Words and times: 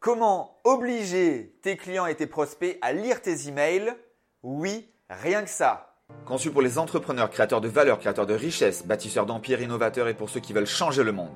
Comment 0.00 0.58
obliger 0.64 1.54
tes 1.60 1.76
clients 1.76 2.06
et 2.06 2.14
tes 2.14 2.26
prospects 2.26 2.78
à 2.80 2.94
lire 2.94 3.20
tes 3.20 3.48
emails? 3.48 3.92
Oui, 4.42 4.88
rien 5.10 5.42
que 5.42 5.50
ça. 5.50 5.94
Conçu 6.24 6.50
pour 6.50 6.62
les 6.62 6.78
entrepreneurs, 6.78 7.28
créateurs 7.28 7.60
de 7.60 7.68
valeur, 7.68 7.98
créateurs 7.98 8.24
de 8.24 8.32
richesse, 8.32 8.86
bâtisseurs 8.86 9.26
d'empires, 9.26 9.60
innovateurs 9.60 10.08
et 10.08 10.14
pour 10.14 10.30
ceux 10.30 10.40
qui 10.40 10.54
veulent 10.54 10.64
changer 10.64 11.04
le 11.04 11.12
monde. 11.12 11.34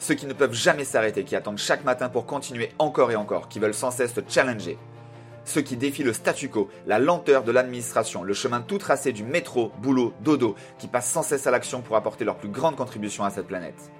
Ceux 0.00 0.14
qui 0.14 0.26
ne 0.26 0.32
peuvent 0.32 0.52
jamais 0.52 0.82
s'arrêter, 0.82 1.22
qui 1.22 1.36
attendent 1.36 1.58
chaque 1.58 1.84
matin 1.84 2.08
pour 2.08 2.26
continuer 2.26 2.72
encore 2.80 3.12
et 3.12 3.16
encore, 3.16 3.48
qui 3.48 3.60
veulent 3.60 3.72
sans 3.72 3.92
cesse 3.92 4.12
se 4.12 4.20
challenger. 4.26 4.76
Ceux 5.44 5.60
qui 5.60 5.76
défient 5.76 6.02
le 6.02 6.12
statu 6.12 6.48
quo, 6.48 6.68
la 6.88 6.98
lenteur 6.98 7.44
de 7.44 7.52
l'administration, 7.52 8.24
le 8.24 8.34
chemin 8.34 8.60
tout 8.60 8.78
tracé 8.78 9.12
du 9.12 9.22
métro, 9.22 9.70
boulot, 9.78 10.14
dodo, 10.20 10.56
qui 10.80 10.88
passent 10.88 11.12
sans 11.12 11.22
cesse 11.22 11.46
à 11.46 11.52
l'action 11.52 11.80
pour 11.80 11.94
apporter 11.94 12.24
leur 12.24 12.38
plus 12.38 12.48
grande 12.48 12.74
contribution 12.74 13.22
à 13.22 13.30
cette 13.30 13.46
planète. 13.46 13.92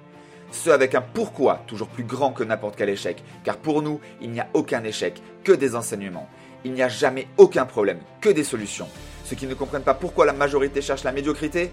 Ceux 0.51 0.73
avec 0.73 0.95
un 0.95 1.01
pourquoi 1.01 1.61
toujours 1.65 1.87
plus 1.87 2.03
grand 2.03 2.31
que 2.31 2.43
n'importe 2.43 2.75
quel 2.75 2.89
échec, 2.89 3.23
car 3.43 3.57
pour 3.57 3.81
nous, 3.81 3.99
il 4.21 4.31
n'y 4.31 4.41
a 4.41 4.47
aucun 4.53 4.83
échec, 4.83 5.21
que 5.43 5.53
des 5.53 5.75
enseignements. 5.75 6.27
Il 6.65 6.73
n'y 6.73 6.83
a 6.83 6.89
jamais 6.89 7.27
aucun 7.37 7.65
problème, 7.65 7.99
que 8.19 8.29
des 8.29 8.43
solutions. 8.43 8.87
Ceux 9.23 9.37
qui 9.37 9.47
ne 9.47 9.53
comprennent 9.53 9.81
pas 9.81 9.93
pourquoi 9.93 10.25
la 10.25 10.33
majorité 10.33 10.81
cherche 10.81 11.05
la 11.05 11.13
médiocrité 11.13 11.71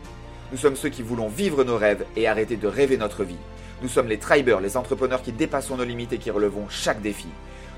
Nous 0.52 0.59
sommes 0.59 0.77
ceux 0.77 0.88
qui 0.91 1.02
voulons 1.02 1.28
vivre 1.28 1.64
nos 1.64 1.77
rêves 1.77 2.05
et 2.16 2.28
arrêter 2.28 2.56
de 2.56 2.69
rêver 2.69 2.96
notre 2.96 3.24
vie. 3.24 3.36
Nous 3.83 3.88
sommes 3.88 4.09
les 4.09 4.19
tribers, 4.19 4.60
les 4.60 4.77
entrepreneurs 4.77 5.22
qui 5.22 5.33
dépassons 5.33 5.77
nos 5.77 5.84
limites 5.84 6.12
et 6.12 6.19
qui 6.19 6.30
relevons 6.30 6.69
chaque 6.69 7.02
défi. 7.02 7.28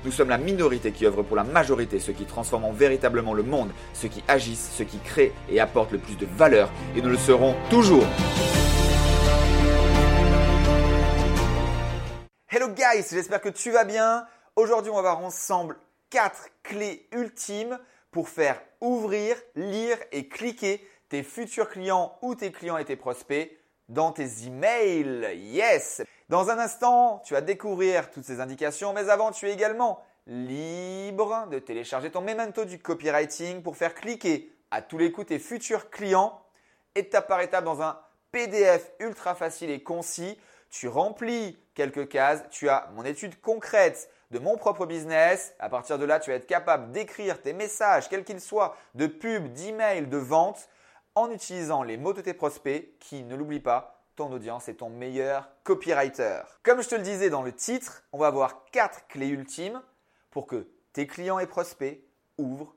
Nous 0.05 0.11
sommes 0.11 0.29
la 0.29 0.37
minorité 0.37 0.91
qui 0.91 1.05
œuvre 1.05 1.23
pour 1.23 1.35
la 1.35 1.43
majorité, 1.43 1.99
ceux 1.99 2.13
qui 2.13 2.25
transforment 2.25 2.73
véritablement 2.73 3.33
le 3.33 3.43
monde, 3.43 3.69
ceux 3.93 4.07
qui 4.07 4.23
agissent, 4.27 4.71
ceux 4.75 4.85
qui 4.85 4.97
créent 4.97 5.31
et 5.51 5.59
apportent 5.59 5.91
le 5.91 5.99
plus 5.99 6.15
de 6.15 6.25
valeur, 6.37 6.69
et 6.95 7.01
nous 7.01 7.09
le 7.09 7.17
serons 7.17 7.55
toujours. 7.69 8.05
Guys, 12.71 13.05
j'espère 13.11 13.41
que 13.41 13.49
tu 13.49 13.71
vas 13.71 13.83
bien. 13.83 14.25
Aujourd'hui, 14.55 14.91
on 14.91 14.95
va 14.95 15.01
voir 15.01 15.19
ensemble 15.19 15.77
4 16.09 16.49
clés 16.63 17.07
ultimes 17.11 17.77
pour 18.11 18.29
faire 18.29 18.61
ouvrir, 18.79 19.35
lire 19.55 19.97
et 20.11 20.27
cliquer 20.27 20.87
tes 21.09 21.23
futurs 21.23 21.69
clients 21.69 22.17
ou 22.21 22.35
tes 22.35 22.51
clients 22.51 22.77
et 22.77 22.85
tes 22.85 22.95
prospects 22.95 23.51
dans 23.89 24.11
tes 24.11 24.45
emails. 24.45 25.37
Yes 25.37 26.01
Dans 26.29 26.49
un 26.49 26.59
instant, 26.59 27.21
tu 27.25 27.33
vas 27.33 27.41
découvrir 27.41 28.09
toutes 28.11 28.23
ces 28.23 28.39
indications, 28.39 28.93
mais 28.93 29.09
avant, 29.09 29.31
tu 29.31 29.49
es 29.49 29.53
également 29.53 30.03
libre 30.27 31.47
de 31.51 31.59
télécharger 31.59 32.09
ton 32.09 32.21
memento 32.21 32.63
du 32.63 32.79
copywriting 32.79 33.63
pour 33.63 33.75
faire 33.75 33.95
cliquer 33.95 34.53
à 34.69 34.81
tous 34.81 34.97
les 34.97 35.11
coups 35.11 35.27
tes 35.27 35.39
futurs 35.39 35.89
clients 35.89 36.41
étape 36.95 37.27
par 37.27 37.41
étape 37.41 37.65
dans 37.65 37.81
un 37.81 37.99
PDF 38.31 38.91
ultra 38.99 39.35
facile 39.35 39.69
et 39.71 39.83
concis 39.83 40.37
tu 40.71 40.87
remplis 40.87 41.59
quelques 41.75 42.09
cases, 42.09 42.43
tu 42.49 42.69
as 42.69 42.89
mon 42.95 43.03
étude 43.03 43.39
concrète 43.41 44.09
de 44.31 44.39
mon 44.39 44.57
propre 44.57 44.85
business. 44.85 45.53
À 45.59 45.69
partir 45.69 45.99
de 45.99 46.05
là, 46.05 46.19
tu 46.19 46.31
vas 46.31 46.37
être 46.37 46.47
capable 46.47 46.91
d'écrire 46.91 47.41
tes 47.41 47.53
messages, 47.53 48.09
quels 48.09 48.23
qu'ils 48.23 48.41
soient, 48.41 48.75
de 48.95 49.05
pub, 49.05 49.51
d'email, 49.53 50.07
de 50.07 50.17
vente, 50.17 50.69
en 51.13 51.29
utilisant 51.29 51.83
les 51.83 51.97
mots 51.97 52.13
de 52.13 52.21
tes 52.21 52.33
prospects 52.33 52.97
qui, 52.99 53.23
ne 53.23 53.35
l'oublie 53.35 53.59
pas, 53.59 54.01
ton 54.15 54.31
audience 54.31 54.69
est 54.69 54.75
ton 54.75 54.89
meilleur 54.89 55.49
copywriter. 55.63 56.41
Comme 56.63 56.81
je 56.81 56.87
te 56.87 56.95
le 56.95 57.01
disais 57.01 57.29
dans 57.29 57.41
le 57.41 57.51
titre, 57.51 58.03
on 58.13 58.17
va 58.17 58.27
avoir 58.27 58.65
quatre 58.71 59.07
clés 59.07 59.27
ultimes 59.27 59.81
pour 60.29 60.47
que 60.47 60.67
tes 60.93 61.05
clients 61.05 61.39
et 61.39 61.47
prospects 61.47 62.01
ouvrent, 62.37 62.75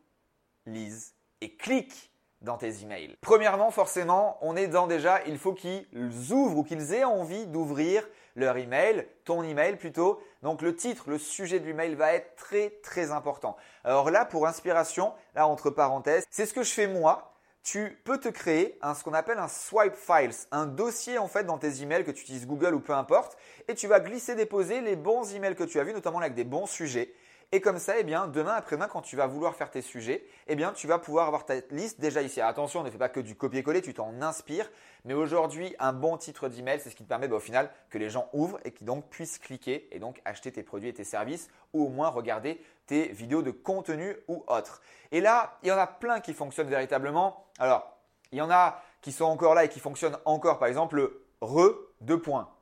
lisent 0.67 1.15
et 1.41 1.55
cliquent 1.55 2.11
dans 2.45 2.57
tes 2.57 2.83
emails. 2.83 3.17
Premièrement, 3.21 3.71
forcément, 3.71 4.39
on 4.41 4.57
est 4.57 4.69
dans 4.69 4.87
déjà, 4.87 5.21
il 5.27 5.39
faut 5.39 5.55
qu'ils 5.55 5.87
ouvrent 6.31 6.59
ou 6.59 6.65
qu'ils 6.65 6.93
aient 6.95 7.05
envie 7.05 7.47
d'ouvrir 7.47 8.07
leur 8.37 8.57
email, 8.57 9.07
ton 9.25 9.43
email 9.43 9.77
plutôt. 9.77 10.21
Donc 10.43 10.63
le 10.63 10.77
titre, 10.77 11.09
le 11.09 11.19
sujet 11.19 11.61
de 11.61 11.67
l'email 11.67 11.95
va 11.95 12.13
être 12.15 12.37
très 12.37 12.71
très 12.83 13.11
important. 13.11 13.57
Alors 13.85 14.11
là, 14.11 14.25
pour 14.25 14.47
inspiration, 14.47 15.13
là 15.35 15.47
entre 15.47 15.71
parenthèses, 15.71 16.27
c'est 16.31 16.47
ce 16.47 16.55
que 16.55 16.63
je 16.63 16.73
fais 16.73 16.87
moi. 16.87 17.31
Tu 17.63 17.99
peux 18.05 18.19
te 18.19 18.29
créer 18.29 18.79
ce 18.95 19.03
qu'on 19.03 19.15
appelle 19.15 19.39
un 19.39 19.49
swipe 19.49 19.95
files, 19.95 20.35
un 20.51 20.67
dossier 20.67 21.17
en 21.17 21.29
fait 21.29 21.45
dans 21.45 21.57
tes 21.57 21.81
emails 21.81 22.05
que 22.05 22.11
tu 22.11 22.23
utilises 22.23 22.47
Google 22.47 22.75
ou 22.75 22.81
peu 22.81 22.93
importe, 22.93 23.39
et 23.69 23.75
tu 23.75 23.87
vas 23.87 24.01
glisser 24.01 24.35
déposer 24.35 24.83
les 24.83 24.97
bons 24.97 25.35
emails 25.35 25.55
que 25.55 25.65
tu 25.65 25.81
as 25.81 25.85
vus, 25.85 25.95
notamment 25.95 26.19
avec 26.19 26.35
des 26.35 26.45
bons 26.45 26.67
sujets. 26.67 27.15
Et 27.53 27.61
comme 27.61 27.79
ça, 27.79 27.99
eh 27.99 28.05
bien, 28.05 28.27
demain 28.27 28.55
après-demain, 28.55 28.89
quand 28.89 29.03
tu 29.03 29.17
vas 29.17 29.27
vouloir 29.27 29.55
faire 29.55 29.71
tes 29.71 29.83
sujets, 29.83 30.27
eh 30.49 30.57
bien, 30.57 30.73
tu 30.73 30.87
vas 30.87 30.99
pouvoir 30.99 31.27
avoir 31.27 31.47
ta 31.47 31.55
liste 31.71 32.01
déjà 32.01 32.23
ici. 32.23 32.41
attention, 32.41 32.83
ne 32.83 32.91
fais 32.91 32.99
pas 32.99 33.09
que 33.09 33.21
du 33.21 33.37
copier-coller, 33.37 33.83
tu 33.83 33.95
t'en 33.95 34.21
inspires. 34.23 34.71
Mais 35.05 35.15
aujourd'hui, 35.15 35.75
un 35.79 35.93
bon 35.93 36.17
titre 36.17 36.49
d'email, 36.49 36.81
c'est 36.81 36.91
ce 36.91 36.97
qui 36.97 37.05
te 37.05 37.09
permet 37.09 37.29
bah, 37.29 37.37
au 37.37 37.41
final 37.41 37.71
que 37.91 37.99
les 37.99 38.11
gens 38.11 38.29
ouvrent 38.33 38.59
et 38.65 38.73
qui 38.73 38.85
donc 38.85 39.09
puissent 39.09 39.39
cliquer 39.39 39.89
et 39.93 39.99
donc 39.99 40.21
acheter 40.25 40.51
tes 40.51 40.63
produits 40.63 40.89
et 40.89 40.95
tes 40.95 41.05
services 41.05 41.49
ou 41.73 41.85
au 41.85 41.89
moins 41.89 42.09
regarder 42.09 42.61
tes 42.87 43.09
vidéos 43.09 43.43
de 43.43 43.51
contenu 43.51 44.17
ou 44.29 44.45
autres. 44.47 44.81
Et 45.13 45.21
là, 45.21 45.59
il 45.63 45.69
y 45.69 45.73
en 45.73 45.79
a 45.79 45.87
plein 45.87 46.21
qui 46.21 46.35
fonctionnent 46.35 46.69
véritablement. 46.69 47.47
Alors, 47.59 47.97
il 48.33 48.39
y 48.39 48.43
en 48.43 48.51
a 48.51 48.83
qui 49.01 49.13
sont 49.13 49.27
encore 49.27 49.55
là 49.55 49.65
et 49.65 49.69
qui 49.69 49.81
fonctionnent 49.81 50.19
encore. 50.25 50.59
Par 50.59 50.69
exemple, 50.69 50.97
le 50.97 51.27
re 51.41 51.77
deux 52.01 52.21
points. 52.21 52.54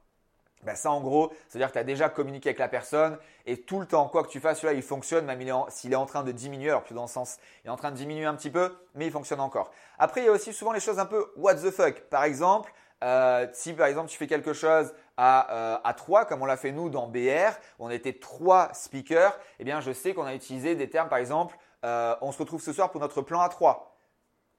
Ben 0.63 0.77
ça, 0.77 0.91
en 0.93 1.01
gros, 1.01 1.33
c'est-à-dire 1.49 1.69
que 1.69 1.73
tu 1.73 1.79
as 1.79 1.85
déjà 1.85 2.09
communiqué 2.09 2.51
avec 2.51 2.59
la 2.59 2.69
personne 2.69 3.19
et 3.47 3.63
tout 3.63 3.81
le 3.81 3.87
temps, 3.87 4.09
quoi 4.09 4.23
que 4.23 4.29
tu 4.29 4.39
fasses, 4.39 4.61
celui-là, 4.61 4.75
il 4.75 4.83
fonctionne, 4.83 5.25
même 5.25 5.41
s'il 5.69 5.93
est 5.93 5.97
en 5.97 6.07
train 6.07 6.23
de 6.23 6.31
diminuer, 6.31 6.71
alors 6.71 6.85
plus 6.85 6.95
dans 6.95 7.03
le 7.03 7.09
sens, 7.09 7.39
il 7.65 7.69
est 7.69 7.71
en 7.71 7.77
train 7.77 7.91
de 7.91 7.97
diminuer 7.97 8.27
un 8.27 8.35
petit 8.35 8.51
peu, 8.51 8.77
mais 8.95 9.07
il 9.07 9.13
fonctionne 9.13 9.41
encore. 9.41 9.73
Après, 9.99 10.21
il 10.21 10.27
y 10.27 10.29
a 10.29 10.33
aussi 10.33 10.53
souvent 10.53 10.73
les 10.73 10.81
choses 10.81 10.99
un 10.99 11.07
peu 11.07 11.33
what 11.37 11.57
the 11.57 11.71
fuck. 11.71 12.03
Par 12.11 12.25
exemple, 12.25 12.73
euh, 13.03 13.49
si 13.53 13.73
par 13.73 13.89
exemple 13.89 14.09
tu 14.09 14.17
fais 14.17 14.29
quelque 14.29 14.53
chose 14.53 14.95
à, 15.17 15.53
euh, 15.53 15.79
à 15.83 15.95
3, 15.95 16.25
comme 16.27 16.43
on 16.43 16.47
l'a 16.47 16.57
fait 16.57 16.71
nous 16.71 16.89
dans 16.89 17.09
BR, 17.09 17.53
on 17.81 17.91
était 17.91 18.13
trois 18.13 18.71
speakers, 18.75 19.37
eh 19.59 19.65
bien 19.65 19.81
je 19.81 19.93
sais 19.93 20.15
qu'on 20.15 20.25
a 20.25 20.35
utilisé 20.35 20.77
des 20.77 20.89
termes, 20.89 21.09
par 21.09 21.19
exemple, 21.19 21.57
euh, 21.85 22.15
on 22.21 22.31
se 22.31 22.39
retrouve 22.39 22.63
ce 22.63 22.73
soir 22.73 22.91
pour 22.93 23.01
notre 23.01 23.21
plan 23.23 23.41
à 23.41 23.49
3. 23.49 23.92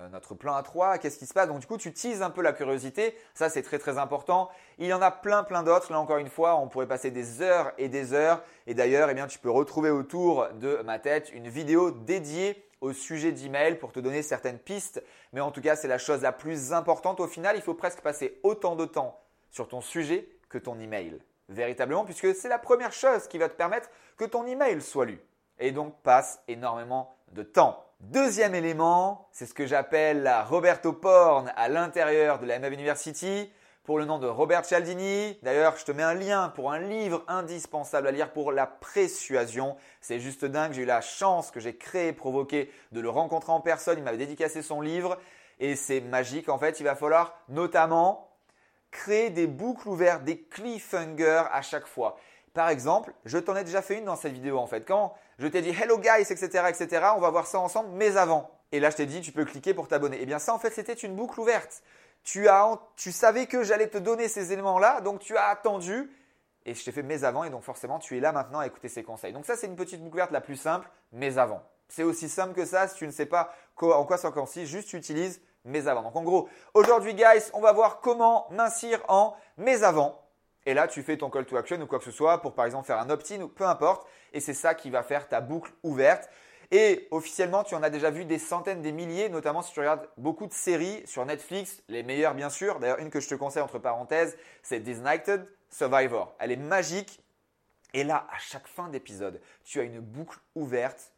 Euh, 0.01 0.09
notre 0.09 0.33
plan 0.33 0.59
A3, 0.59 0.97
qu'est-ce 0.97 1.19
qui 1.19 1.27
se 1.27 1.33
passe? 1.33 1.47
Donc 1.47 1.59
du 1.59 1.67
coup, 1.67 1.77
tu 1.77 1.93
teases 1.93 2.21
un 2.23 2.31
peu 2.31 2.41
la 2.41 2.51
curiosité, 2.51 3.15
ça 3.33 3.49
c'est 3.49 3.61
très 3.61 3.77
très 3.77 3.97
important. 3.97 4.49
Il 4.79 4.87
y 4.87 4.93
en 4.93 5.01
a 5.01 5.11
plein 5.11 5.43
plein 5.43 5.61
d'autres, 5.61 5.91
là 5.91 5.99
encore 5.99 6.17
une 6.17 6.29
fois, 6.29 6.55
on 6.57 6.67
pourrait 6.67 6.87
passer 6.87 7.11
des 7.11 7.41
heures 7.41 7.71
et 7.77 7.89
des 7.89 8.13
heures. 8.13 8.41
Et 8.65 8.73
d'ailleurs, 8.73 9.09
eh 9.09 9.13
bien, 9.13 9.27
tu 9.27 9.37
peux 9.39 9.51
retrouver 9.51 9.91
autour 9.91 10.47
de 10.53 10.81
ma 10.83 10.97
tête 10.97 11.31
une 11.31 11.47
vidéo 11.47 11.91
dédiée 11.91 12.65
au 12.81 12.91
sujet 12.91 13.31
d'email 13.31 13.77
pour 13.77 13.91
te 13.91 13.99
donner 13.99 14.23
certaines 14.23 14.59
pistes. 14.59 15.01
Mais 15.31 15.41
en 15.41 15.51
tout 15.51 15.61
cas, 15.61 15.75
c'est 15.75 15.87
la 15.87 15.97
chose 15.97 16.21
la 16.21 16.31
plus 16.31 16.73
importante. 16.73 17.19
Au 17.19 17.27
final, 17.27 17.55
il 17.55 17.61
faut 17.61 17.73
presque 17.73 18.01
passer 18.01 18.39
autant 18.43 18.75
de 18.75 18.85
temps 18.85 19.19
sur 19.51 19.67
ton 19.67 19.79
sujet 19.79 20.27
que 20.49 20.57
ton 20.57 20.79
email. 20.79 21.19
Véritablement, 21.49 22.03
puisque 22.03 22.33
c'est 22.35 22.49
la 22.49 22.59
première 22.59 22.91
chose 22.91 23.27
qui 23.27 23.37
va 23.37 23.47
te 23.47 23.55
permettre 23.55 23.89
que 24.17 24.25
ton 24.25 24.45
email 24.45 24.81
soit 24.81 25.05
lu. 25.05 25.21
Et 25.59 25.71
donc, 25.71 25.95
passe 26.01 26.41
énormément 26.47 27.15
de 27.31 27.43
temps. 27.43 27.85
Deuxième 28.11 28.53
élément, 28.53 29.29
c'est 29.31 29.45
ce 29.45 29.53
que 29.53 29.65
j'appelle 29.65 30.23
la 30.23 30.43
Roberto 30.43 30.91
Porn 30.91 31.51
à 31.55 31.69
l'intérieur 31.69 32.37
de 32.37 32.45
la 32.45 32.59
MF 32.59 32.73
University 32.73 33.49
pour 33.85 33.97
le 33.97 34.03
nom 34.03 34.19
de 34.19 34.27
Robert 34.27 34.65
Cialdini. 34.65 35.39
D'ailleurs, 35.41 35.77
je 35.77 35.85
te 35.85 35.93
mets 35.93 36.03
un 36.03 36.13
lien 36.13 36.49
pour 36.49 36.73
un 36.73 36.79
livre 36.79 37.23
indispensable 37.29 38.09
à 38.09 38.11
lire 38.11 38.33
pour 38.33 38.51
la 38.51 38.67
persuasion. 38.67 39.77
C'est 40.01 40.19
juste 40.19 40.43
dingue, 40.43 40.73
j'ai 40.73 40.81
eu 40.81 40.85
la 40.85 40.99
chance 40.99 41.49
que 41.49 41.61
j'ai 41.61 41.77
créé, 41.77 42.11
provoqué 42.11 42.69
de 42.91 42.99
le 42.99 43.09
rencontrer 43.09 43.53
en 43.53 43.61
personne. 43.61 43.97
Il 43.97 44.03
m'avait 44.03 44.17
dédicacé 44.17 44.61
son 44.61 44.81
livre 44.81 45.17
et 45.61 45.77
c'est 45.77 46.01
magique. 46.01 46.49
En 46.49 46.57
fait, 46.57 46.81
il 46.81 46.83
va 46.83 46.95
falloir 46.95 47.33
notamment 47.47 48.33
créer 48.91 49.29
des 49.29 49.47
boucles 49.47 49.87
ouvertes, 49.87 50.25
des 50.25 50.41
cliffhangers 50.41 51.43
à 51.51 51.61
chaque 51.61 51.87
fois. 51.87 52.17
Par 52.53 52.69
exemple, 52.69 53.13
je 53.25 53.37
t'en 53.37 53.55
ai 53.55 53.63
déjà 53.63 53.81
fait 53.81 53.97
une 53.97 54.05
dans 54.05 54.15
cette 54.15 54.33
vidéo 54.33 54.59
en 54.59 54.67
fait. 54.67 54.81
Quand 54.81 55.13
je 55.39 55.47
t'ai 55.47 55.61
dit 55.61 55.69
hello 55.69 55.97
guys, 55.97 56.21
etc., 56.21 56.45
etc., 56.69 57.07
on 57.15 57.19
va 57.19 57.29
voir 57.29 57.47
ça 57.47 57.59
ensemble, 57.59 57.89
mais 57.93 58.17
avant. 58.17 58.49
Et 58.73 58.79
là, 58.79 58.89
je 58.89 58.95
t'ai 58.95 59.05
dit, 59.05 59.21
tu 59.21 59.31
peux 59.31 59.45
cliquer 59.45 59.75
pour 59.75 59.87
t'abonner. 59.87 60.17
Eh 60.19 60.25
bien, 60.25 60.39
ça, 60.39 60.51
en 60.53 60.57
fait, 60.57 60.71
c'était 60.71 60.93
une 60.93 61.15
boucle 61.15 61.39
ouverte. 61.39 61.83
Tu, 62.23 62.47
as, 62.47 62.79
tu 62.95 63.11
savais 63.11 63.45
que 63.45 63.63
j'allais 63.63 63.87
te 63.87 63.99
donner 63.99 64.27
ces 64.27 64.51
éléments-là, 64.51 65.01
donc 65.01 65.19
tu 65.19 65.37
as 65.37 65.47
attendu. 65.47 66.09
Et 66.65 66.73
je 66.73 66.83
t'ai 66.83 66.91
fait 66.91 67.03
mais 67.03 67.23
avant, 67.23 67.43
et 67.43 67.49
donc 67.51 67.61
forcément, 67.61 67.99
tu 67.99 68.17
es 68.17 68.19
là 68.19 68.31
maintenant 68.31 68.59
à 68.59 68.67
écouter 68.67 68.87
ces 68.87 69.03
conseils. 69.03 69.31
Donc 69.31 69.45
ça, 69.45 69.55
c'est 69.55 69.67
une 69.67 69.75
petite 69.75 70.01
boucle 70.01 70.15
ouverte 70.15 70.31
la 70.31 70.41
plus 70.41 70.55
simple, 70.55 70.89
mais 71.11 71.37
avant. 71.37 71.61
C'est 71.87 72.03
aussi 72.03 72.29
simple 72.29 72.53
que 72.53 72.65
ça. 72.65 72.87
Si 72.87 72.95
tu 72.95 73.05
ne 73.05 73.11
sais 73.11 73.27
pas 73.27 73.53
en 73.79 74.05
quoi 74.05 74.17
ça 74.17 74.31
consiste, 74.31 74.71
juste 74.71 74.87
tu 74.87 74.97
utilises 74.97 75.41
mais 75.65 75.87
avant. 75.87 76.01
Donc 76.01 76.15
en 76.15 76.23
gros, 76.23 76.49
aujourd'hui, 76.73 77.13
guys, 77.13 77.51
on 77.53 77.61
va 77.61 77.73
voir 77.73 77.99
comment 77.99 78.47
mincir 78.49 79.03
en 79.07 79.35
mais 79.57 79.83
avant. 79.83 80.22
Et 80.65 80.73
là, 80.73 80.87
tu 80.87 81.03
fais 81.03 81.17
ton 81.17 81.29
call 81.29 81.45
to 81.45 81.57
action 81.57 81.79
ou 81.81 81.87
quoi 81.87 81.99
que 81.99 82.05
ce 82.05 82.11
soit 82.11 82.41
pour 82.41 82.53
par 82.53 82.65
exemple 82.65 82.87
faire 82.87 82.99
un 82.99 83.09
opt-in 83.09 83.41
ou 83.41 83.47
peu 83.47 83.65
importe. 83.65 84.07
Et 84.31 84.39
c'est 84.39 84.53
ça 84.53 84.73
qui 84.73 84.89
va 84.89 85.03
faire 85.03 85.27
ta 85.27 85.41
boucle 85.41 85.71
ouverte. 85.83 86.29
Et 86.71 87.07
officiellement, 87.11 87.63
tu 87.63 87.75
en 87.75 87.83
as 87.83 87.89
déjà 87.89 88.09
vu 88.09 88.25
des 88.25 88.39
centaines, 88.39 88.81
des 88.81 88.91
milliers, 88.91 89.29
notamment 89.29 89.61
si 89.61 89.73
tu 89.73 89.79
regardes 89.79 90.07
beaucoup 90.17 90.47
de 90.47 90.53
séries 90.53 91.03
sur 91.05 91.25
Netflix, 91.25 91.83
les 91.87 92.01
meilleures 92.01 92.33
bien 92.33 92.49
sûr. 92.49 92.79
D'ailleurs, 92.79 92.99
une 92.99 93.09
que 93.09 93.19
je 93.19 93.27
te 93.27 93.35
conseille 93.35 93.61
entre 93.61 93.77
parenthèses, 93.77 94.37
c'est 94.63 94.79
Disnighted 94.79 95.47
Survivor. 95.69 96.35
Elle 96.39 96.51
est 96.51 96.57
magique. 96.57 97.19
Et 97.93 98.03
là, 98.03 98.25
à 98.31 98.39
chaque 98.39 98.67
fin 98.67 98.89
d'épisode, 98.89 99.39
tu 99.63 99.79
as 99.79 99.83
une 99.83 99.99
boucle 99.99 100.39
ouverte 100.55 101.11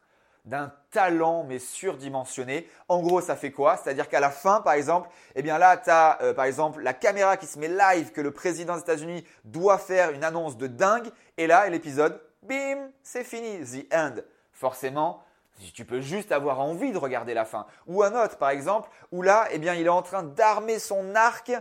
d'un 0.45 0.71
talent 0.91 1.43
mais 1.43 1.59
surdimensionné. 1.59 2.69
En 2.87 3.01
gros, 3.01 3.21
ça 3.21 3.35
fait 3.35 3.51
quoi? 3.51 3.77
C'est-à-dire 3.77 4.07
qu'à 4.07 4.19
la 4.19 4.29
fin, 4.29 4.61
par 4.61 4.73
exemple, 4.73 5.09
eh 5.35 5.41
bien 5.41 5.57
là, 5.57 5.77
tu 5.77 5.89
as 5.89 6.21
euh, 6.21 6.33
par 6.33 6.45
exemple 6.45 6.81
la 6.81 6.93
caméra 6.93 7.37
qui 7.37 7.47
se 7.47 7.59
met 7.59 7.67
live 7.67 8.11
que 8.11 8.21
le 8.21 8.31
président 8.31 8.75
des 8.75 8.81
États-Unis 8.81 9.25
doit 9.43 9.77
faire 9.77 10.11
une 10.11 10.23
annonce 10.23 10.57
de 10.57 10.67
dingue 10.67 11.09
et 11.37 11.47
là, 11.47 11.67
l'épisode 11.69 12.21
bim, 12.43 12.89
c'est 13.03 13.23
fini, 13.23 13.59
the 13.63 13.93
end. 13.93 14.15
Forcément, 14.53 15.23
si 15.59 15.71
tu 15.71 15.83
peux 15.85 16.01
juste 16.01 16.31
avoir 16.31 16.59
envie 16.59 16.91
de 16.91 16.97
regarder 16.97 17.33
la 17.33 17.45
fin. 17.45 17.65
Ou 17.87 18.03
un 18.03 18.23
autre, 18.23 18.37
par 18.37 18.49
exemple, 18.49 18.89
où 19.11 19.21
là, 19.21 19.47
eh 19.51 19.57
bien, 19.57 19.73
il 19.73 19.85
est 19.85 19.89
en 19.89 20.01
train 20.01 20.23
d'armer 20.23 20.79
son 20.79 21.15
arc. 21.15 21.51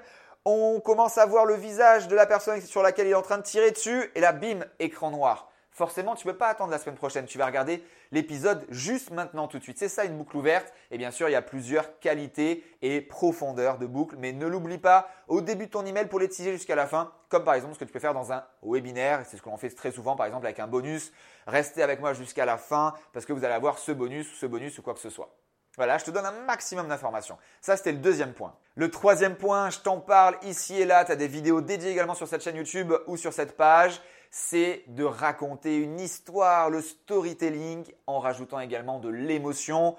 On 0.44 0.80
commence 0.80 1.16
à 1.16 1.26
voir 1.26 1.46
le 1.46 1.54
visage 1.54 2.06
de 2.08 2.14
la 2.14 2.26
personne 2.26 2.60
sur 2.60 2.82
laquelle 2.82 3.06
il 3.06 3.10
est 3.10 3.14
en 3.14 3.22
train 3.22 3.38
de 3.38 3.42
tirer 3.42 3.70
dessus. 3.70 4.10
Et 4.14 4.20
là, 4.20 4.32
bim, 4.32 4.60
écran 4.78 5.10
noir 5.10 5.48
forcément, 5.74 6.14
tu 6.14 6.26
ne 6.26 6.32
peux 6.32 6.38
pas 6.38 6.48
attendre 6.48 6.70
la 6.70 6.78
semaine 6.78 6.94
prochaine. 6.94 7.26
Tu 7.26 7.36
vas 7.36 7.46
regarder 7.46 7.84
l'épisode 8.12 8.64
juste 8.70 9.10
maintenant, 9.10 9.48
tout 9.48 9.58
de 9.58 9.62
suite. 9.62 9.78
C'est 9.78 9.88
ça 9.88 10.04
une 10.04 10.16
boucle 10.16 10.36
ouverte. 10.36 10.72
Et 10.90 10.96
bien 10.96 11.10
sûr, 11.10 11.28
il 11.28 11.32
y 11.32 11.36
a 11.36 11.42
plusieurs 11.42 11.98
qualités 11.98 12.64
et 12.80 13.00
profondeurs 13.00 13.78
de 13.78 13.86
boucle. 13.86 14.16
Mais 14.18 14.32
ne 14.32 14.46
l'oublie 14.46 14.78
pas 14.78 15.08
au 15.28 15.40
début 15.40 15.66
de 15.66 15.70
ton 15.70 15.84
email 15.84 16.06
pour 16.06 16.20
les 16.20 16.30
jusqu'à 16.32 16.76
la 16.76 16.86
fin. 16.86 17.12
Comme 17.28 17.44
par 17.44 17.54
exemple 17.54 17.74
ce 17.74 17.80
que 17.80 17.84
tu 17.84 17.92
peux 17.92 17.98
faire 17.98 18.14
dans 18.14 18.32
un 18.32 18.44
webinaire. 18.62 19.24
C'est 19.26 19.36
ce 19.36 19.42
que 19.42 19.50
l'on 19.50 19.56
fait 19.56 19.70
très 19.70 19.90
souvent, 19.90 20.16
par 20.16 20.26
exemple, 20.26 20.46
avec 20.46 20.60
un 20.60 20.68
bonus. 20.68 21.12
Restez 21.46 21.82
avec 21.82 22.00
moi 22.00 22.14
jusqu'à 22.14 22.46
la 22.46 22.56
fin 22.56 22.94
parce 23.12 23.26
que 23.26 23.32
vous 23.32 23.44
allez 23.44 23.54
avoir 23.54 23.78
ce 23.78 23.92
bonus 23.92 24.32
ou 24.32 24.36
ce 24.36 24.46
bonus 24.46 24.78
ou 24.78 24.82
quoi 24.82 24.94
que 24.94 25.00
ce 25.00 25.10
soit. 25.10 25.34
Voilà, 25.76 25.98
je 25.98 26.04
te 26.04 26.12
donne 26.12 26.24
un 26.24 26.44
maximum 26.46 26.86
d'informations. 26.86 27.36
Ça, 27.60 27.76
c'était 27.76 27.90
le 27.90 27.98
deuxième 27.98 28.32
point. 28.32 28.54
Le 28.76 28.92
troisième 28.92 29.34
point, 29.34 29.70
je 29.70 29.80
t'en 29.80 29.98
parle 29.98 30.36
ici 30.42 30.80
et 30.80 30.84
là. 30.84 31.04
Tu 31.04 31.10
as 31.10 31.16
des 31.16 31.26
vidéos 31.26 31.60
dédiées 31.60 31.90
également 31.90 32.14
sur 32.14 32.28
cette 32.28 32.44
chaîne 32.44 32.54
YouTube 32.54 32.92
ou 33.08 33.16
sur 33.16 33.32
cette 33.32 33.56
page 33.56 34.00
c'est 34.36 34.82
de 34.88 35.04
raconter 35.04 35.76
une 35.76 36.00
histoire, 36.00 36.68
le 36.68 36.80
storytelling, 36.80 37.84
en 38.08 38.18
rajoutant 38.18 38.58
également 38.58 38.98
de 38.98 39.08
l'émotion. 39.08 39.94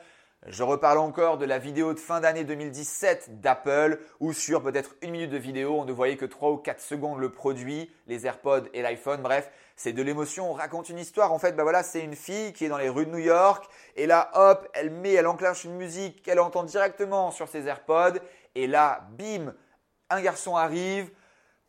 Je 0.45 0.61
reparle 0.61 0.97
encore 0.97 1.37
de 1.37 1.45
la 1.45 1.57
vidéo 1.57 1.93
de 1.93 1.99
fin 1.99 2.19
d'année 2.19 2.43
2017 2.43 3.39
d'Apple, 3.39 3.97
où 4.19 4.33
sur 4.33 4.61
peut-être 4.61 4.93
une 5.01 5.11
minute 5.11 5.29
de 5.29 5.37
vidéo, 5.37 5.79
on 5.79 5.85
ne 5.85 5.93
voyait 5.93 6.17
que 6.17 6.25
3 6.25 6.51
ou 6.51 6.57
4 6.57 6.81
secondes 6.81 7.19
le 7.19 7.31
produit, 7.31 7.89
les 8.07 8.27
AirPods 8.27 8.65
et 8.73 8.81
l'iPhone, 8.81 9.21
bref, 9.21 9.49
c'est 9.77 9.93
de 9.93 10.01
l'émotion, 10.01 10.51
on 10.51 10.53
raconte 10.53 10.89
une 10.89 10.99
histoire. 10.99 11.31
En 11.31 11.39
fait, 11.39 11.53
bah 11.53 11.63
voilà, 11.63 11.81
c'est 11.81 12.01
une 12.01 12.17
fille 12.17 12.51
qui 12.51 12.65
est 12.65 12.69
dans 12.69 12.77
les 12.77 12.89
rues 12.89 13.05
de 13.05 13.11
New 13.11 13.19
York, 13.19 13.65
et 13.95 14.05
là, 14.05 14.31
hop, 14.33 14.67
elle 14.73 14.89
met, 14.89 15.13
elle 15.13 15.27
enclenche 15.27 15.63
une 15.63 15.77
musique 15.77 16.21
qu'elle 16.23 16.41
entend 16.41 16.65
directement 16.65 17.31
sur 17.31 17.47
ses 17.47 17.67
AirPods, 17.67 18.19
et 18.53 18.67
là, 18.67 19.07
bim, 19.17 19.53
un 20.09 20.21
garçon 20.21 20.57
arrive, 20.57 21.09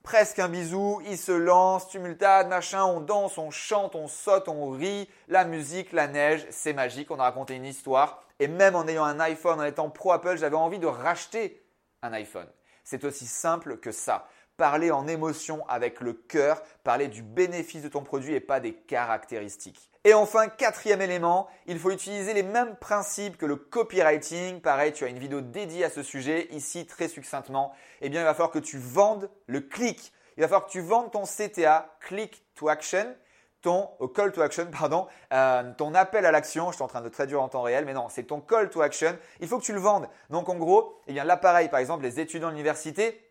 presque 0.06 0.38
un 0.38 0.48
bisou, 0.48 1.02
il 1.04 1.18
se 1.18 1.32
lance, 1.32 1.88
tumultade, 1.88 2.46
machin, 2.46 2.84
on 2.84 3.00
danse, 3.00 3.38
on 3.38 3.50
chante, 3.50 3.96
on 3.96 4.06
saute, 4.06 4.46
on 4.46 4.70
rit, 4.70 5.10
la 5.26 5.44
musique, 5.44 5.92
la 5.92 6.06
neige, 6.06 6.46
c'est 6.50 6.72
magique, 6.72 7.10
on 7.10 7.18
a 7.18 7.24
raconté 7.24 7.56
une 7.56 7.64
histoire. 7.64 8.22
Et 8.38 8.46
même 8.46 8.76
en 8.76 8.86
ayant 8.86 9.02
un 9.02 9.18
iPhone, 9.18 9.60
en 9.60 9.64
étant 9.64 9.90
pro 9.90 10.12
Apple, 10.12 10.36
j'avais 10.38 10.54
envie 10.54 10.78
de 10.78 10.86
racheter 10.86 11.60
un 12.02 12.12
iPhone. 12.12 12.46
C'est 12.84 13.02
aussi 13.02 13.26
simple 13.26 13.78
que 13.78 13.90
ça. 13.90 14.28
Parler 14.56 14.90
en 14.90 15.06
émotion 15.06 15.66
avec 15.68 16.00
le 16.00 16.14
cœur, 16.14 16.62
parler 16.82 17.08
du 17.08 17.22
bénéfice 17.22 17.82
de 17.82 17.88
ton 17.88 18.02
produit 18.02 18.34
et 18.34 18.40
pas 18.40 18.60
des 18.60 18.72
caractéristiques. 18.72 19.90
Et 20.06 20.14
enfin, 20.14 20.46
quatrième 20.46 21.02
élément, 21.02 21.48
il 21.66 21.80
faut 21.80 21.90
utiliser 21.90 22.32
les 22.32 22.44
mêmes 22.44 22.76
principes 22.76 23.36
que 23.36 23.44
le 23.44 23.56
copywriting. 23.56 24.60
Pareil, 24.60 24.92
tu 24.92 25.04
as 25.04 25.08
une 25.08 25.18
vidéo 25.18 25.40
dédiée 25.40 25.84
à 25.84 25.90
ce 25.90 26.04
sujet, 26.04 26.46
ici 26.52 26.86
très 26.86 27.08
succinctement. 27.08 27.74
Eh 28.00 28.08
bien, 28.08 28.20
il 28.20 28.24
va 28.24 28.32
falloir 28.32 28.52
que 28.52 28.60
tu 28.60 28.78
vendes 28.78 29.28
le 29.46 29.60
clic. 29.60 30.12
Il 30.36 30.42
va 30.42 30.46
falloir 30.46 30.66
que 30.66 30.70
tu 30.70 30.80
vendes 30.80 31.10
ton 31.10 31.24
CTA, 31.24 31.96
click 31.98 32.44
to 32.54 32.68
action, 32.68 33.16
ton 33.62 33.90
euh, 34.00 34.06
call 34.06 34.30
to 34.30 34.42
action, 34.42 34.66
pardon, 34.70 35.08
euh, 35.32 35.72
ton 35.76 35.92
appel 35.92 36.24
à 36.24 36.30
l'action. 36.30 36.70
Je 36.70 36.76
suis 36.76 36.84
en 36.84 36.88
train 36.88 37.02
de 37.02 37.08
traduire 37.08 37.42
en 37.42 37.48
temps 37.48 37.62
réel, 37.62 37.84
mais 37.84 37.92
non, 37.92 38.08
c'est 38.08 38.22
ton 38.22 38.40
call 38.40 38.70
to 38.70 38.82
action. 38.82 39.18
Il 39.40 39.48
faut 39.48 39.58
que 39.58 39.64
tu 39.64 39.72
le 39.72 39.80
vendes. 39.80 40.08
Donc, 40.30 40.48
en 40.48 40.54
gros, 40.54 41.02
eh 41.08 41.14
bien, 41.14 41.24
l'appareil, 41.24 41.68
par 41.68 41.80
exemple, 41.80 42.04
les 42.04 42.20
étudiants 42.20 42.46
de 42.46 42.52
l'université, 42.52 43.25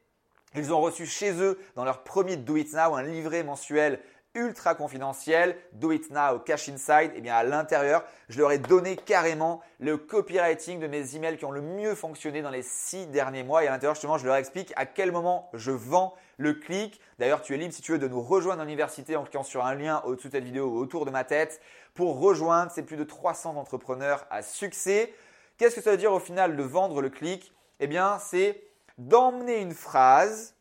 ils 0.58 0.74
ont 0.74 0.82
reçu 0.82 1.06
chez 1.06 1.34
eux, 1.42 1.60
dans 1.76 1.86
leur 1.86 2.04
premier 2.04 2.38
Do 2.38 2.56
It 2.56 2.74
Now, 2.74 2.96
un 2.96 3.04
livret 3.04 3.44
mensuel 3.44 4.00
ultra 4.36 4.76
confidentiel, 4.76 5.56
Do 5.72 5.92
It 5.92 6.12
Now, 6.12 6.40
Cash 6.40 6.70
Inside, 6.70 7.12
et 7.14 7.18
eh 7.18 7.22
bien 7.22 7.36
à 7.36 7.44
l'intérieur, 7.44 8.04
je 8.30 8.40
leur 8.40 8.52
ai 8.52 8.58
donné 8.60 8.96
carrément 8.98 9.62
le 9.80 9.98
copywriting 9.98 10.80
de 10.80 10.88
mes 10.88 11.16
emails 11.16 11.38
qui 11.38 11.46
ont 11.46 11.52
le 11.52 11.62
mieux 11.62 11.96
fonctionné 11.96 12.42
dans 12.42 12.50
les 12.50 12.62
six 12.62 13.08
derniers 13.08 13.44
mois. 13.44 13.64
Et 13.64 13.68
à 13.68 13.72
l'intérieur, 13.72 13.96
justement, 13.96 14.18
je 14.18 14.26
leur 14.26 14.36
explique 14.36 14.74
à 14.76 14.86
quel 14.86 15.12
moment 15.12 15.50
je 15.54 15.72
vends 15.72 16.14
le 16.38 16.54
clic. 16.54 17.00
D'ailleurs, 17.18 17.42
tu 17.42 17.54
es 17.54 17.58
libre 17.58 17.74
si 17.74 17.82
tu 17.82 17.94
veux 17.94 17.98
de 17.98 18.08
nous 18.08 18.22
rejoindre 18.22 18.62
à 18.62 18.66
l'université 18.66 19.16
en 19.16 19.24
cliquant 19.24 19.44
sur 19.44 19.66
un 19.66 19.74
lien 19.74 20.02
au-dessous 20.06 20.28
de 20.28 20.34
cette 20.34 20.44
vidéo 20.44 20.68
ou 20.68 20.78
autour 20.78 21.06
de 21.06 21.12
ma 21.12 21.24
tête 21.24 21.62
pour 21.94 22.20
rejoindre 22.20 22.72
ces 22.72 22.84
plus 22.84 22.98
de 22.98 23.06
300 23.06 23.56
entrepreneurs 23.56 24.26
à 24.30 24.42
succès. 24.42 25.14
Qu'est-ce 25.58 25.76
que 25.76 25.82
ça 25.82 25.92
veut 25.92 25.98
dire 25.98 26.12
au 26.12 26.20
final 26.20 26.58
de 26.58 26.64
vendre 26.64 27.02
le 27.02 27.10
clic? 27.10 27.54
Eh 27.80 27.88
bien, 27.88 28.20
c'est 28.20 28.62
d'emmener 28.98 29.62
une 29.62 29.74
phrase 29.74 30.56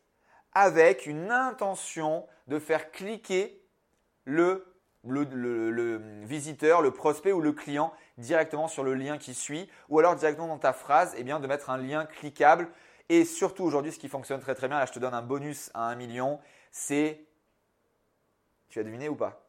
avec 0.53 1.05
une 1.05 1.31
intention 1.31 2.27
de 2.47 2.59
faire 2.59 2.91
cliquer 2.91 3.61
le, 4.23 4.65
visiteur, 6.23 6.81
le 6.81 6.91
prospect 6.91 7.31
ou 7.31 7.41
le 7.41 7.51
client 7.51 7.93
directement 8.17 8.67
sur 8.67 8.83
le 8.83 8.93
lien 8.93 9.17
qui 9.17 9.33
suit 9.33 9.69
ou 9.89 9.99
alors 9.99 10.15
directement 10.15 10.47
dans 10.47 10.57
ta 10.57 10.73
phrase, 10.73 11.13
eh 11.17 11.23
bien, 11.23 11.39
de 11.39 11.47
mettre 11.47 11.69
un 11.69 11.77
lien 11.77 12.05
cliquable. 12.05 12.69
Et 13.09 13.25
surtout 13.25 13.63
aujourd'hui, 13.63 13.91
ce 13.91 13.99
qui 13.99 14.09
fonctionne 14.09 14.39
très 14.39 14.55
très 14.55 14.67
bien, 14.67 14.79
là 14.79 14.85
je 14.85 14.93
te 14.93 14.99
donne 14.99 15.13
un 15.13 15.21
bonus 15.21 15.69
à 15.73 15.89
1 15.89 15.95
million, 15.95 16.39
c'est... 16.71 17.23
Tu 18.69 18.79
as 18.79 18.83
deviné 18.83 19.09
ou 19.09 19.15
pas? 19.15 19.45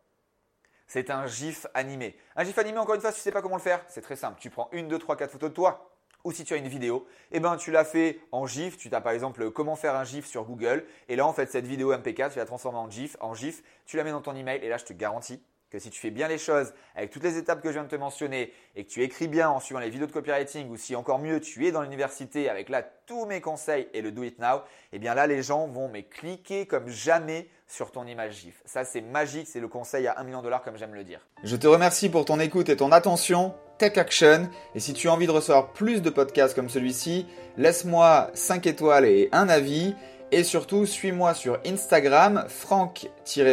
C'est 0.87 1.11
un 1.11 1.27
GIF 1.27 1.67
animé. 1.75 2.17
Un 2.37 2.45
GIF 2.45 2.59
animé, 2.59 2.79
encore 2.79 2.95
une 2.95 3.01
fois, 3.01 3.11
si 3.11 3.17
tu 3.17 3.21
ne 3.21 3.25
sais 3.25 3.33
pas 3.33 3.43
comment 3.43 3.57
le 3.57 3.63
faire, 3.63 3.85
c'est 3.89 4.03
très 4.03 4.15
simple. 4.15 4.39
Tu 4.41 4.51
prends 4.51 4.69
une, 4.73 4.89
deux, 4.89 4.99
trois, 4.99 5.17
quatre 5.17 5.33
photos 5.33 5.51
de 5.51 5.55
toi, 5.55 5.96
ou 6.27 6.33
si 6.33 6.45
tu 6.45 6.55
as 6.55 6.57
une 6.57 6.67
vidéo, 6.67 7.07
eh 7.31 7.39
ben, 7.39 7.57
tu 7.57 7.71
l'as 7.71 7.85
fait 7.85 8.19
en 8.33 8.47
GIF. 8.47 8.77
Tu 8.79 8.93
as 8.93 9.01
par 9.01 9.13
exemple 9.13 9.49
comment 9.53 9.77
faire 9.77 9.95
un 9.95 10.03
GIF 10.03 10.27
sur 10.27 10.45
Google. 10.45 10.85
Et 11.09 11.15
là, 11.15 11.25
en 11.25 11.33
fait, 11.33 11.49
cette 11.49 11.67
vidéo 11.67 11.95
MP4, 11.95 12.33
tu 12.33 12.39
la 12.39 12.45
transformer 12.45 12.81
en 12.81 12.91
GIF, 12.91 13.17
en 13.21 13.33
GIF. 13.33 13.63
Tu 13.87 13.97
la 13.97 14.03
mets 14.03 14.11
dans 14.11 14.21
ton 14.21 14.35
email. 14.35 14.59
Et 14.65 14.69
là, 14.69 14.77
je 14.77 14.85
te 14.85 14.93
garantis 14.93 15.41
que 15.71 15.79
si 15.79 15.89
tu 15.89 16.01
fais 16.01 16.11
bien 16.11 16.27
les 16.27 16.39
choses 16.39 16.75
avec 16.97 17.11
toutes 17.11 17.23
les 17.23 17.39
étapes 17.39 17.63
que 17.63 17.69
je 17.69 17.75
viens 17.75 17.85
de 17.85 17.89
te 17.89 17.95
mentionner 17.95 18.53
et 18.75 18.85
que 18.85 18.91
tu 18.91 19.05
écris 19.05 19.29
bien 19.29 19.49
en 19.51 19.61
suivant 19.61 19.79
les 19.79 19.89
vidéos 19.89 20.09
de 20.09 20.13
copywriting 20.13 20.69
ou 20.69 20.77
si 20.77 20.97
encore 20.97 21.21
mieux 21.21 21.41
tu 21.41 21.65
es 21.65 21.71
dans 21.71 21.83
l'université 21.83 22.49
avec 22.49 22.69
là 22.69 22.83
tous 22.83 23.25
mes 23.27 23.41
conseils 23.41 23.89
et 23.93 24.01
le 24.01 24.11
do 24.13 24.23
it 24.23 24.39
now, 24.39 24.63
eh 24.93 24.99
bien 24.99 25.15
là 25.15 25.27
les 25.27 25.43
gens 25.43 25.67
vont 25.67 25.89
mais 25.89 26.05
cliquer 26.05 26.67
comme 26.67 26.89
jamais 26.89 27.49
sur 27.67 27.91
ton 27.91 28.05
image 28.07 28.35
GIF. 28.35 28.63
Ça 28.65 28.85
c'est 28.85 29.01
magique, 29.01 29.49
c'est 29.49 29.61
le 29.61 29.69
conseil 29.69 30.07
à 30.07 30.19
1 30.21 30.25
million 30.25 30.39
de 30.39 30.45
dollars 30.45 30.63
comme 30.63 30.77
j'aime 30.77 30.95
le 30.95 31.03
dire. 31.03 31.21
Je 31.43 31.57
te 31.57 31.67
remercie 31.67 32.11
pour 32.11 32.25
ton 32.25 32.39
écoute 32.39 32.69
et 32.69 32.77
ton 32.77 32.93
attention. 32.93 33.53
Tech 33.79 33.99
Action. 33.99 34.49
Et 34.75 34.81
si 34.81 34.93
tu 34.93 35.09
as 35.09 35.13
envie 35.13 35.27
de 35.27 35.33
recevoir 35.33 35.73
plus 35.73 36.03
de 36.03 36.11
podcasts 36.11 36.55
comme 36.55 36.69
celui-ci, 36.69 37.27
laisse-moi 37.57 38.31
5 38.35 38.67
étoiles 38.67 39.05
et 39.05 39.29
un 39.33 39.49
avis. 39.49 39.95
Et 40.33 40.43
surtout, 40.45 40.87
suis-moi 40.87 41.35
sur 41.35 41.59
Instagram, 41.67 42.45
franck-roca. 42.49 43.49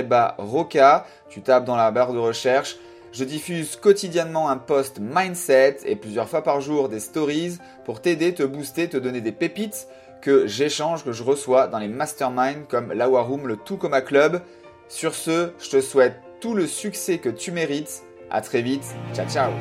Tu 1.29 1.41
tapes 1.41 1.65
dans 1.65 1.75
la 1.75 1.91
barre 1.91 2.13
de 2.13 2.19
recherche. 2.19 2.77
Je 3.11 3.23
diffuse 3.23 3.75
quotidiennement 3.75 4.49
un 4.49 4.57
post 4.57 4.99
mindset 4.99 5.77
et 5.85 5.95
plusieurs 5.95 6.27
fois 6.27 6.41
par 6.41 6.61
jour 6.61 6.89
des 6.89 6.99
stories 6.99 7.59
pour 7.85 8.01
t'aider, 8.01 8.33
te 8.33 8.41
booster, 8.41 8.89
te 8.89 8.97
donner 8.97 9.21
des 9.21 9.31
pépites 9.31 9.87
que 10.19 10.47
j'échange, 10.47 11.03
que 11.03 11.11
je 11.11 11.21
reçois 11.21 11.67
dans 11.67 11.77
les 11.77 11.89
masterminds 11.89 12.65
comme 12.67 12.91
la 12.91 13.05
Room, 13.05 13.47
le 13.47 13.57
Tout 13.57 13.77
Coma 13.77 14.01
Club. 14.01 14.41
Sur 14.87 15.13
ce, 15.13 15.51
je 15.59 15.69
te 15.69 15.81
souhaite 15.81 16.15
tout 16.39 16.55
le 16.55 16.65
succès 16.65 17.19
que 17.19 17.29
tu 17.29 17.51
mérites. 17.51 18.03
À 18.31 18.41
très 18.41 18.63
vite. 18.63 18.95
Ciao, 19.13 19.27
ciao. 19.29 19.51